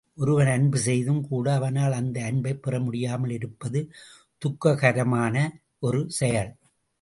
[0.17, 3.81] ஒருவன் அன்பு செய்தும் கூட அவனால் அந்த அன்பை பெறமுடியாமல் இருப்பது
[4.41, 5.35] துக்ககரமான
[5.79, 6.51] ஒரு செயல்!